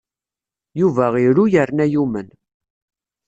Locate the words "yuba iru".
0.79-1.45